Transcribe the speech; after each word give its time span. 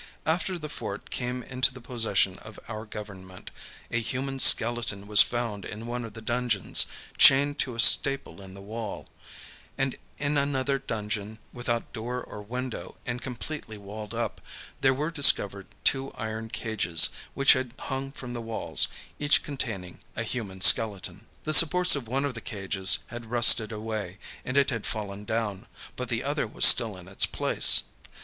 After 0.25 0.57
the 0.57 0.67
fort 0.67 1.11
came 1.11 1.43
into 1.43 1.71
the 1.71 1.79
possession 1.79 2.39
of 2.39 2.59
our 2.67 2.85
government, 2.87 3.51
a 3.91 3.99
human 4.01 4.39
skeleton 4.39 5.05
was 5.05 5.21
found 5.21 5.63
in 5.63 5.85
one 5.85 6.05
of 6.05 6.15
the 6.15 6.23
dungeons, 6.23 6.87
chained 7.19 7.59
to 7.59 7.75
a 7.75 7.79
staple 7.79 8.41
in 8.41 8.55
the 8.55 8.63
wall; 8.63 9.07
and 9.77 9.95
in 10.17 10.39
another 10.39 10.79
dungeon, 10.79 11.37
without 11.53 11.93
door 11.93 12.19
or 12.19 12.41
window 12.41 12.97
and 13.05 13.21
completely 13.21 13.77
walled 13.77 14.15
up, 14.15 14.41
there 14.81 14.91
were 14.91 15.11
discovered 15.11 15.67
two 15.83 16.11
iron 16.13 16.49
cages 16.49 17.09
which 17.35 17.53
had 17.53 17.75
hung 17.77 18.11
from 18.11 18.33
the 18.33 18.41
walls, 18.41 18.87
each 19.19 19.43
containing 19.43 19.99
a 20.15 20.23
human 20.23 20.61
skeleton. 20.61 21.27
The 21.43 21.53
supports 21.53 21.95
of 21.95 22.07
one 22.07 22.25
of 22.25 22.33
the 22.33 22.41
cages 22.41 22.97
had 23.09 23.29
rusted 23.29 23.71
away, 23.71 24.17
and 24.43 24.57
it 24.57 24.71
had 24.71 24.87
fallen 24.87 25.25
down, 25.25 25.67
but 25.95 26.09
the 26.09 26.23
other 26.23 26.47
was 26.47 26.65
still 26.65 26.97
in 26.97 27.07
its 27.07 27.27
place. 27.27 27.83